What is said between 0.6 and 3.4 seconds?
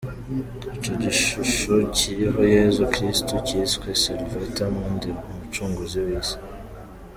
Icyo gishusho kiriho Yezu Kristu,